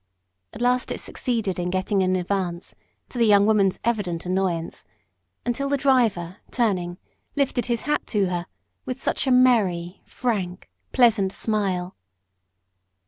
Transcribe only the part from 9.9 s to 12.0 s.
frank, pleasant smile.